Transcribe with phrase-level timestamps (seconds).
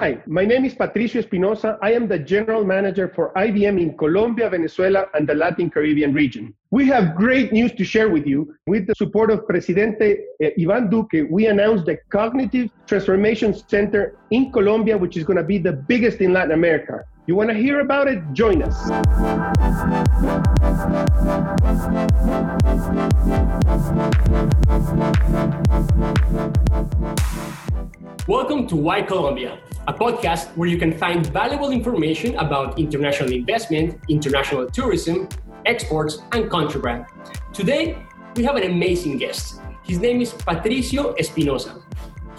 [0.00, 1.78] Hi, my name is Patricio Espinosa.
[1.80, 6.52] I am the general manager for IBM in Colombia, Venezuela, and the Latin Caribbean region.
[6.72, 8.56] We have great news to share with you.
[8.66, 14.50] With the support of Presidente eh, Ivan Duque, we announced the Cognitive Transformation Center in
[14.50, 17.04] Colombia, which is going to be the biggest in Latin America.
[17.28, 18.20] You want to hear about it?
[18.32, 18.74] Join us.
[28.26, 34.00] Welcome to Why Colombia, a podcast where you can find valuable information about international investment,
[34.08, 35.28] international tourism,
[35.66, 37.04] exports, and country brand.
[37.52, 37.98] Today,
[38.34, 39.60] we have an amazing guest.
[39.82, 41.83] His name is Patricio Espinosa.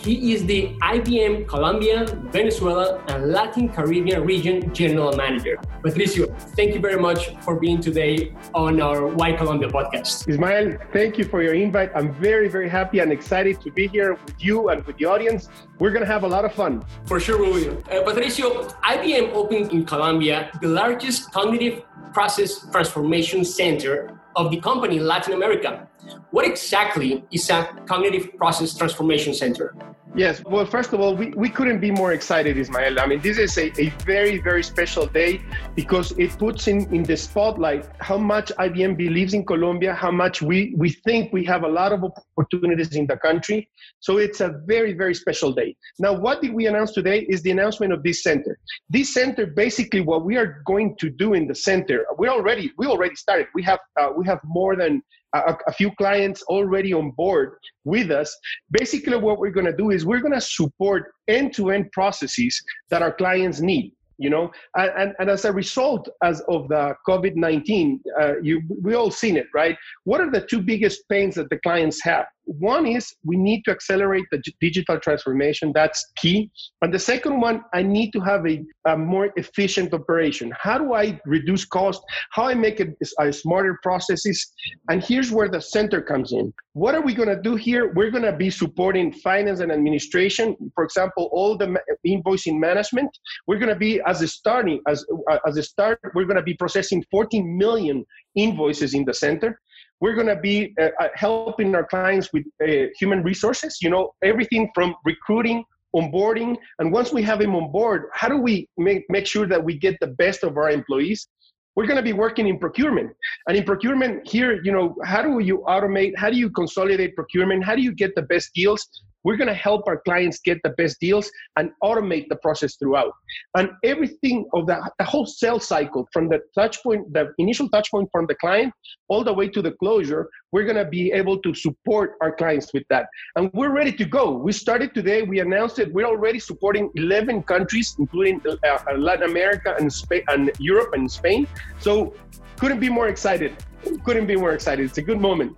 [0.06, 5.58] He is the IBM Colombia, Venezuela, and Latin Caribbean region general manager.
[5.82, 10.30] Patricio, thank you very much for being today on our Why Colombia podcast.
[10.30, 11.90] Ismael, thank you for your invite.
[11.96, 15.50] I'm very, very happy and excited to be here with you and with the audience.
[15.80, 16.86] We're going to have a lot of fun.
[17.06, 17.78] For sure, we will.
[17.90, 21.82] Uh, Patricio, IBM opened in Colombia the largest cognitive
[22.14, 25.88] process transformation center of the company in Latin America.
[26.32, 29.76] What exactly is a cognitive process transformation center?
[30.18, 33.02] Yes, well, first of all, we, we couldn't be more excited, Ismael.
[33.02, 35.42] I mean, this is a, a very, very special day
[35.76, 40.42] because it puts in, in the spotlight how much IBM believes in Colombia, how much
[40.42, 42.02] we, we think we have a lot of
[42.38, 43.70] opportunities in the country.
[44.00, 45.76] So it's a very, very special day.
[46.00, 48.58] Now, what did we announce today is the announcement of this center.
[48.90, 52.88] This center, basically, what we are going to do in the center, we already we
[52.88, 53.48] already started.
[53.54, 55.02] We have uh, we have more than
[55.36, 58.36] a, a, few clients already on board with us.
[58.72, 63.14] Basically, what we're going to do is we're going to support end-to-end processes that our
[63.14, 68.40] clients need you know and, and, and, as a result as of the covid-19 uh,
[68.42, 72.02] you we all seen it right what are the two biggest pains that the clients
[72.02, 75.72] have one is we need to accelerate the digital transformation.
[75.74, 76.52] That's key.
[76.82, 80.54] And the second one, I need to have a, a more efficient operation.
[80.60, 82.02] How do I reduce cost?
[82.32, 84.54] How I make it a smarter processes?
[84.90, 86.54] And here's where the center comes in.
[86.74, 87.94] What are we going to do here?
[87.94, 90.56] We're going to be supporting finance and administration.
[90.76, 93.10] For example, all the invoicing management.
[93.48, 95.06] We're going to be as a starting as
[95.48, 96.00] as a start.
[96.14, 99.60] We're going to be processing 14 million invoices in the center
[100.02, 104.12] we're going to be uh, uh, helping our clients with uh, human resources you know
[104.24, 105.64] everything from recruiting
[105.96, 109.64] onboarding and once we have them on board how do we make, make sure that
[109.64, 111.28] we get the best of our employees?
[111.76, 113.12] We're going to be working in procurement
[113.48, 117.64] and in procurement here you know how do you automate how do you consolidate procurement
[117.64, 118.88] how do you get the best deals
[119.26, 123.12] we're going to help our clients get the best deals and automate the process throughout.
[123.58, 127.90] And everything of the, the whole sales cycle from the touch point, the initial touch
[127.92, 128.72] point from the client,
[129.10, 132.72] all the way to the closure, we're going to be able to support our clients
[132.72, 133.08] with that.
[133.36, 134.32] And we're ready to go.
[134.32, 135.24] We started today.
[135.24, 135.92] We announced it.
[135.92, 141.12] We're already supporting 11 countries, including uh, uh, Latin America and, Spain, and Europe and
[141.12, 141.48] Spain.
[141.80, 142.14] So
[142.58, 143.56] couldn't be more excited.
[144.04, 144.86] Couldn't be more excited.
[144.86, 145.58] It's a good moment.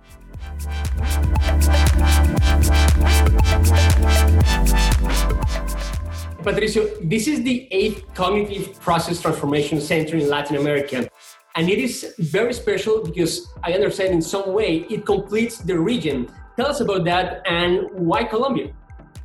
[6.42, 11.08] Patricio, this is the eighth Cognitive Process Transformation Center in Latin America.
[11.56, 16.32] And it is very special because I understand in some way it completes the region.
[16.56, 18.72] Tell us about that and why Colombia?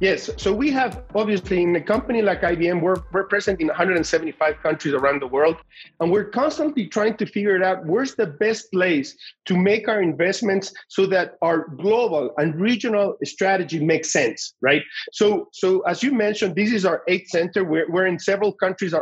[0.03, 0.29] Yes.
[0.35, 4.93] So we have obviously in a company like IBM, we're, we're present in 175 countries
[4.93, 5.55] around the world.
[6.01, 9.15] And we're constantly trying to figure out where's the best place
[9.45, 14.81] to make our investments so that our global and regional strategy makes sense, right?
[15.13, 17.63] So, so as you mentioned, this is our eighth center.
[17.63, 19.01] We're, we're in several countries uh,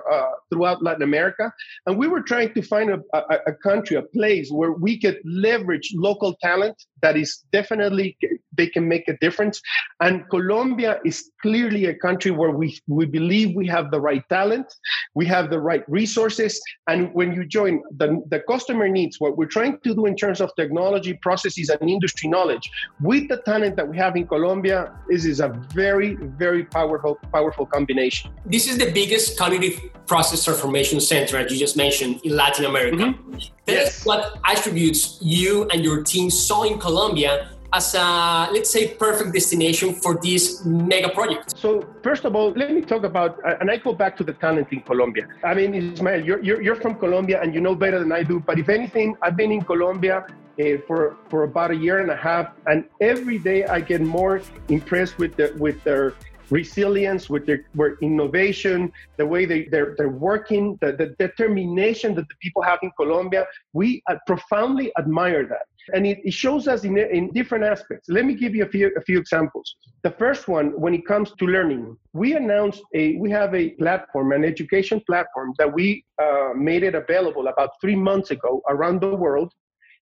[0.52, 1.52] throughout Latin America.
[1.88, 5.18] And we were trying to find a, a, a country, a place where we could
[5.26, 8.16] leverage local talent that is definitely,
[8.58, 9.62] they can make a difference.
[10.00, 14.74] And Colombia is clearly a country where we, we believe we have the right talent,
[15.16, 16.62] we have the right resources.
[16.88, 20.42] And when you join the, the customer needs, what we're trying to do in terms
[20.42, 22.70] of technology, processes, and industry knowledge
[23.02, 27.66] with the talent that we have in Colombia, this is a very, very powerful, powerful
[27.66, 28.32] combination.
[28.46, 32.98] This is the biggest cognitive process transformation center, as you just mentioned, in Latin America.
[32.98, 33.38] Mm-hmm.
[33.66, 34.06] Tell yes.
[34.06, 39.94] what attributes you and your team saw in Colombia as a let's say perfect destination
[39.94, 43.94] for these mega projects so first of all let me talk about and i go
[43.94, 47.54] back to the talent in colombia i mean ismael you're, you're, you're from colombia and
[47.56, 50.26] you know better than i do but if anything i've been in colombia
[50.60, 54.42] uh, for for about a year and a half and every day i get more
[54.68, 56.14] impressed with the with their
[56.52, 62.28] resilience, with their, their innovation, the way they, they're, they're working, the, the determination that
[62.28, 63.48] the people have in Colombia.
[63.74, 65.68] We uh, profoundly admire that.
[65.94, 68.08] And it, it shows us in, in different aspects.
[68.10, 69.76] Let me give you a few, a few examples.
[70.04, 74.32] The first one, when it comes to learning, we announced a, we have a platform,
[74.32, 79.16] an education platform that we uh, made it available about three months ago around the
[79.16, 79.54] world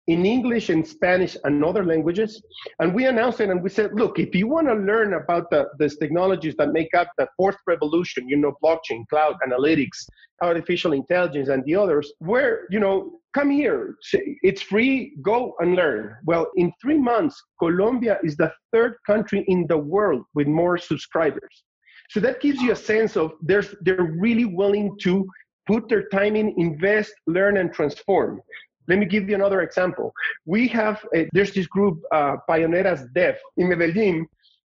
[0.06, 2.42] in English and Spanish and other languages.
[2.78, 5.66] And we announced it and we said, look, if you want to learn about the,
[5.78, 10.06] these technologies that make up the fourth revolution, you know, blockchain, cloud, analytics,
[10.42, 13.96] artificial intelligence, and the others, where, you know, come here.
[14.12, 16.16] It's free, go and learn.
[16.24, 21.64] Well, in three months, Colombia is the third country in the world with more subscribers.
[22.10, 25.26] So that gives you a sense of there's, they're really willing to
[25.66, 28.40] put their time in, invest, learn, and transform.
[28.88, 30.12] Let me give you another example.
[30.44, 34.26] We have, a, there's this group, uh, Pioneras Dev in Medellin,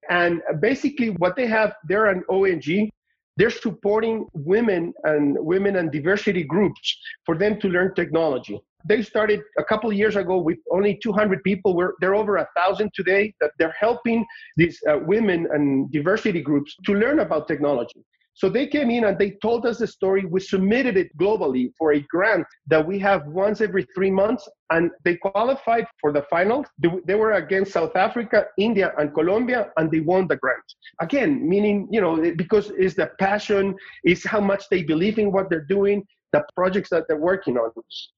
[0.10, 2.90] and basically what they have, they're an ONG.
[3.38, 8.62] They're supporting women and women and diversity groups for them to learn technology.
[8.86, 11.76] They started a couple of years ago with only 200 people.
[11.76, 13.34] We're, they're over a thousand today.
[13.40, 14.26] That they're helping
[14.58, 18.04] these uh, women and diversity groups to learn about technology.
[18.36, 20.26] So they came in and they told us the story.
[20.26, 24.90] We submitted it globally for a grant that we have once every three months, and
[25.06, 26.66] they qualified for the finals.
[26.80, 30.64] They were against South Africa, India, and Colombia, and they won the grant.
[31.00, 35.50] Again, meaning, you know, because it's the passion, it's how much they believe in what
[35.50, 36.04] they're doing,
[36.34, 37.72] the projects that they're working on.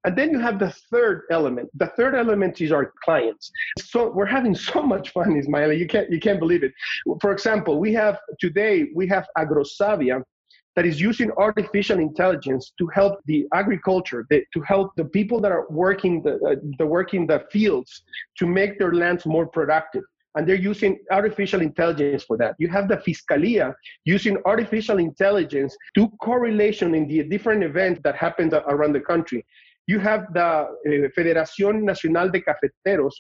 [0.06, 1.70] And then you have the third element.
[1.76, 3.52] The third element is our clients.
[3.80, 5.74] So we're having so much fun, Ismael.
[5.74, 6.74] You can't you can't believe it.
[7.22, 10.24] For example, we have today we have AgroSavia
[10.76, 15.66] that is using artificial intelligence to help the agriculture, to help the people that are
[15.70, 18.04] working the, uh, the working the fields
[18.38, 20.04] to make their lands more productive
[20.36, 22.56] and they're using artificial intelligence for that.
[22.60, 23.74] You have the Fiscalia
[24.04, 29.46] using artificial intelligence to correlation in the different events that happened around the country.
[29.88, 30.66] You have the uh,
[31.16, 33.14] Federación Nacional de Cafeteros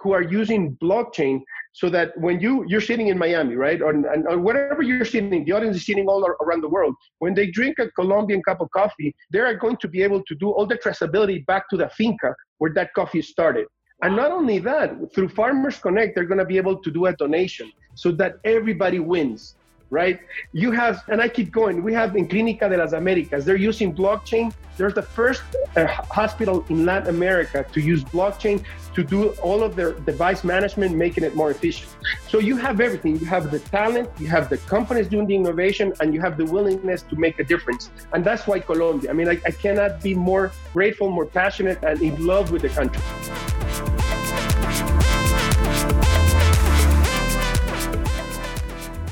[0.00, 1.40] who are using blockchain
[1.72, 5.44] so that when you you're sitting in Miami, right, or, and, or wherever you're sitting,
[5.44, 6.94] the audience is sitting all around the world.
[7.18, 10.34] When they drink a Colombian cup of coffee, they are going to be able to
[10.36, 13.66] do all the traceability back to the finca where that coffee started.
[14.00, 17.12] And not only that, through Farmers Connect, they're going to be able to do a
[17.16, 19.56] donation so that everybody wins,
[19.90, 20.20] right?
[20.52, 23.92] You have, and I keep going, we have in Clínica de las Américas, they're using
[23.92, 24.54] blockchain.
[24.76, 25.42] They're the first
[25.74, 28.62] uh, hospital in Latin America to use blockchain
[28.94, 31.90] to do all of their device management, making it more efficient.
[32.28, 33.18] So you have everything.
[33.18, 36.44] You have the talent, you have the companies doing the innovation, and you have the
[36.44, 37.90] willingness to make a difference.
[38.12, 39.10] And that's why Colombia.
[39.10, 42.68] I mean, I, I cannot be more grateful, more passionate, and in love with the
[42.68, 43.02] country.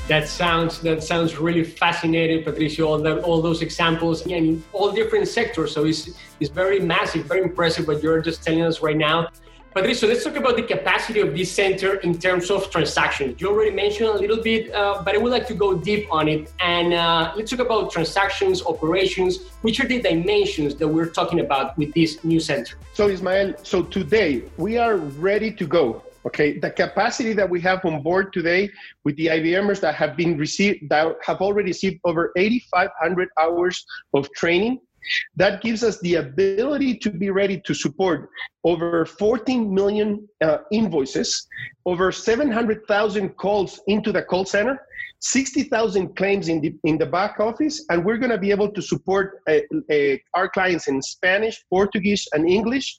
[0.07, 2.87] That sounds that sounds really fascinating, Patricio.
[2.87, 5.73] All that all those examples and in all different sectors.
[5.73, 9.27] So it's it's very massive, very impressive what you're just telling us right now.
[9.73, 13.39] Patricio, let's talk about the capacity of this center in terms of transactions.
[13.39, 16.27] You already mentioned a little bit, uh, but I would like to go deep on
[16.27, 16.51] it.
[16.61, 19.39] And uh, let's talk about transactions, operations.
[19.61, 22.77] Which are the dimensions that we're talking about with this new center?
[22.93, 26.01] So, Ismael, so today we are ready to go.
[26.25, 28.69] Okay, the capacity that we have on board today
[29.05, 34.31] with the IBMers that have been received that have already received over 8,500 hours of
[34.33, 34.79] training.
[35.37, 38.29] That gives us the ability to be ready to support
[38.65, 41.47] over 14 million uh, invoices,
[41.85, 44.81] over 700,000 calls into the call center,
[45.19, 48.81] 60,000 claims in the in the back office, and we're going to be able to
[48.81, 49.59] support uh,
[49.91, 52.97] uh, our clients in Spanish, Portuguese, and English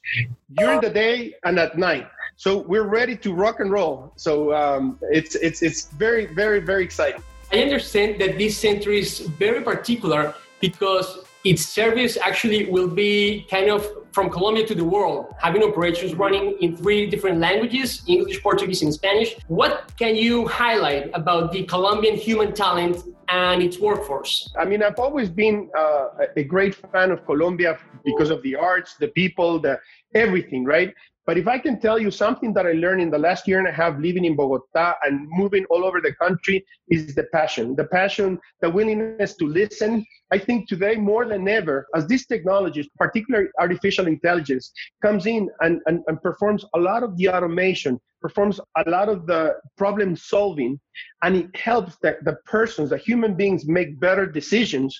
[0.55, 2.07] during the day and at night.
[2.39, 4.13] So we're ready to rock and roll.
[4.15, 7.21] So um, it's it's it's very very very exciting.
[7.51, 13.69] I understand that this center is very particular because its service actually will be kind
[13.69, 18.83] of from Colombia to the world, having operations running in three different languages English, Portuguese,
[18.83, 19.35] and Spanish.
[19.49, 24.49] What can you highlight about the Colombian human talent and its workforce?
[24.57, 28.95] I mean, I've always been uh, a great fan of Colombia because of the arts,
[28.95, 29.77] the people, the
[30.15, 30.93] everything, right?
[31.29, 33.67] But if I can tell you something that I learned in the last year and
[33.67, 37.83] a half living in Bogota and moving all over the country is the passion, the
[37.83, 40.03] passion, the willingness to listen.
[40.31, 44.71] I think today more than ever, as these technologies, particularly artificial intelligence,
[45.03, 49.27] comes in and, and, and performs a lot of the automation, performs a lot of
[49.27, 50.79] the problem solving,
[51.21, 54.99] and it helps the, the persons, the human beings make better decisions.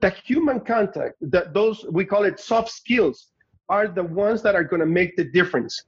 [0.00, 3.28] The human contact, that those we call it soft skills
[3.68, 5.82] are the ones that are going to make the difference.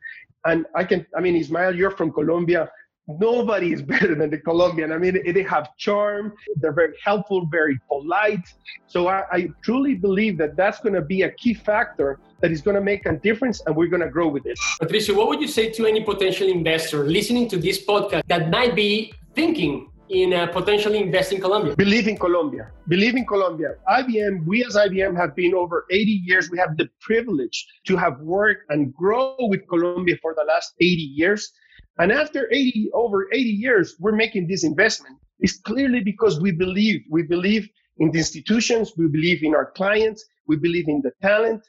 [0.44, 2.70] And I can, I mean, Ismael, you're from Colombia.
[3.18, 4.92] nobody is better than the Colombian.
[4.92, 8.46] I mean, they have charm, they're very helpful, very polite.
[8.86, 12.62] So I, I truly believe that that's going to be a key factor that is
[12.62, 14.58] going to make a difference and we're going to grow with it.
[14.80, 18.74] Patricio, what would you say to any potential investor listening to this podcast that might
[18.74, 21.74] be thinking in uh, potentially invest in Colombia?
[21.76, 22.70] Believe in Colombia.
[22.88, 23.76] Believe in Colombia.
[23.88, 26.50] IBM, we as IBM have been over 80 years.
[26.50, 30.86] We have the privilege to have worked and grow with Colombia for the last 80
[31.02, 31.52] years.
[31.98, 35.16] And after 80, over 80 years, we're making this investment.
[35.38, 40.24] It's clearly because we believe, we believe in the institutions, we believe in our clients,
[40.46, 41.62] we believe in the talent.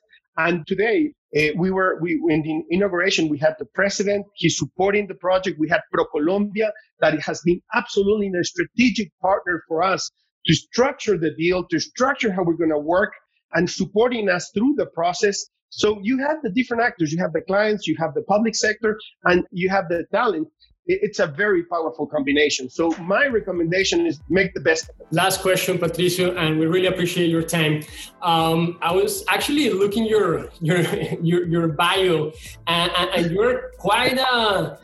[0.48, 5.08] And today, uh, we were we in the inauguration we had the president he's supporting
[5.08, 5.60] the project.
[5.60, 6.70] We had ProColombia
[7.00, 10.10] that has been absolutely a strategic partner for us
[10.48, 13.14] to structure the deal to structure how we're going to work
[13.54, 15.38] and supporting us through the process.
[15.70, 17.14] So you have the different actors.
[17.14, 20.48] You have the clients you have the public sector and you have the talent
[20.88, 22.70] it's a very powerful combination.
[22.70, 25.08] So my recommendation is make the best of it.
[25.12, 27.84] Last question, Patricio, and we really appreciate your time.
[28.22, 30.82] Um, I was actually looking your your
[31.22, 32.32] your, your bio,
[32.68, 34.80] and, and you're quite a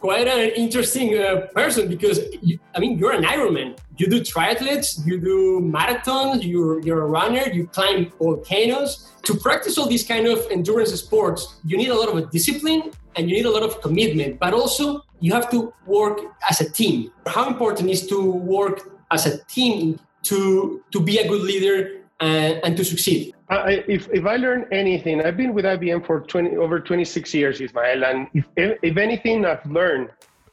[0.00, 3.78] quite an interesting uh, person because you, I mean you're an Ironman.
[3.98, 9.08] You do triathletes, you do marathons, you're you're a runner, you climb volcanoes.
[9.24, 13.28] To practice all these kind of endurance sports, you need a lot of discipline and
[13.28, 17.12] you need a lot of commitment, but also you have to work as a team.
[17.26, 22.60] How important is to work as a team to to be a good leader and,
[22.64, 23.34] and to succeed?
[23.48, 27.60] I, if, if I learn anything, I've been with IBM for 20, over 26 years,
[27.60, 30.08] Ismael, and if, if anything I've learned,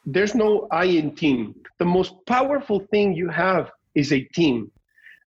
[0.05, 1.55] there's no I in team.
[1.77, 4.71] The most powerful thing you have is a team.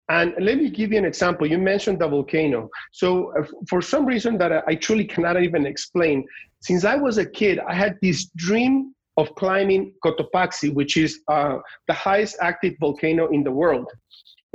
[0.09, 1.47] And let me give you an example.
[1.47, 2.69] You mentioned the volcano.
[2.93, 6.27] So, uh, for some reason that I, I truly cannot even explain,
[6.61, 11.59] since I was a kid, I had this dream of climbing Cotopaxi, which is uh,
[11.87, 13.87] the highest active volcano in the world,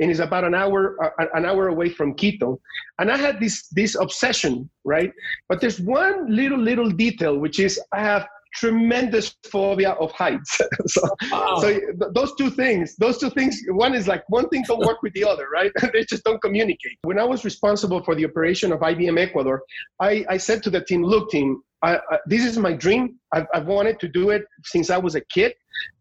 [0.00, 2.60] and is about an hour uh, an hour away from Quito.
[2.98, 5.12] And I had this this obsession, right?
[5.48, 10.60] But there's one little little detail, which is I have tremendous phobia of heights.
[10.86, 11.58] so, wow.
[11.60, 15.02] so th- those two things, those two things, one is like one thing don't work
[15.02, 15.72] with the other, right?
[15.92, 16.98] they just don't communicate.
[17.02, 19.62] When I was responsible for the operation of IBM Ecuador,
[20.00, 23.16] I, I said to the team, look, team, I, I, this is my dream.
[23.32, 25.52] I've, I've, wanted to do it since I was a kid.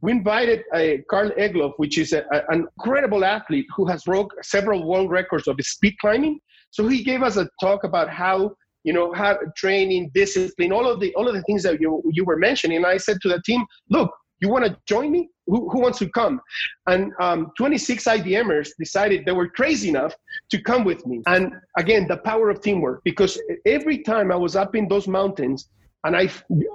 [0.01, 4.33] We invited uh, Karl Egloff, which is a, a, an incredible athlete who has broke
[4.41, 6.39] several world records of speed climbing.
[6.71, 8.55] So he gave us a talk about how
[8.87, 12.23] you know how training, discipline, all of the all of the things that you you
[12.23, 12.77] were mentioning.
[12.77, 15.29] And I said to the team, look, you want to join me?
[15.47, 16.39] Who, who wants to come?
[16.87, 20.13] And um, 26 IBMers decided they were crazy enough
[20.51, 21.21] to come with me.
[21.27, 25.69] And again, the power of teamwork, because every time I was up in those mountains,
[26.03, 26.29] and I,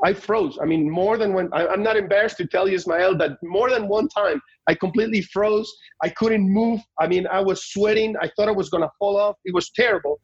[0.05, 0.59] I froze.
[0.61, 1.49] I mean, more than one.
[1.55, 5.23] I, I'm not embarrassed to tell you, Ismael, that more than one time I completely
[5.23, 5.73] froze.
[6.03, 6.81] I couldn't move.
[7.01, 8.15] I mean, I was sweating.
[8.21, 9.37] I thought I was going to fall off.
[9.47, 10.21] It was terrible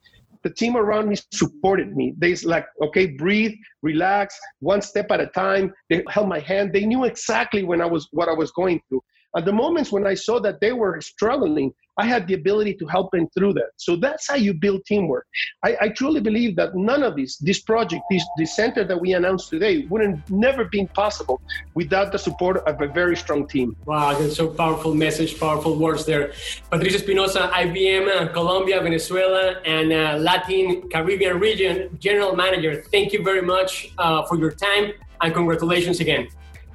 [0.48, 2.14] the team around me supported me.
[2.16, 3.52] They like, okay, breathe,
[3.82, 5.72] relax, one step at a time.
[5.90, 6.72] They held my hand.
[6.72, 9.02] They knew exactly when I was what I was going through.
[9.36, 12.86] At the moments when I saw that they were struggling, I had the ability to
[12.86, 13.70] help them through that.
[13.76, 15.26] So that's how you build teamwork.
[15.64, 19.14] I, I truly believe that none of this, this project, this, this center that we
[19.14, 21.40] announced today, wouldn't never been possible
[21.74, 23.76] without the support of a very strong team.
[23.84, 26.32] Wow, that's so powerful message, powerful words there.
[26.70, 32.82] Patricio Espinosa, IBM, uh, Colombia, Venezuela, and uh, Latin Caribbean region general manager.
[32.92, 36.28] Thank you very much uh, for your time and congratulations again.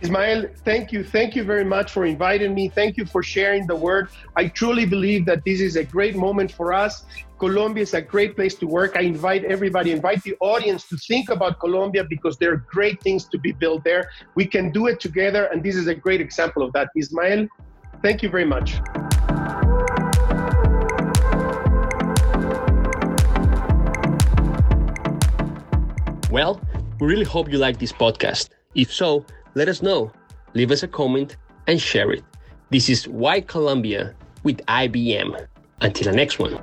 [0.04, 1.02] Ismael, thank you.
[1.02, 2.68] Thank you very much for inviting me.
[2.68, 4.10] Thank you for sharing the word.
[4.36, 7.06] I truly believe that this is a great moment for us.
[7.40, 8.98] Colombia is a great place to work.
[8.98, 13.24] I invite everybody, invite the audience to think about Colombia because there are great things
[13.30, 14.10] to be built there.
[14.36, 16.90] We can do it together, and this is a great example of that.
[16.98, 17.48] Ismael,
[18.02, 18.82] thank you very much.
[26.30, 26.60] Well,
[27.00, 28.50] we really hope you like this podcast.
[28.76, 30.12] If so, let us know,
[30.54, 32.24] leave us a comment, and share it.
[32.70, 35.48] This is Why Colombia with IBM.
[35.82, 36.60] Until the next one.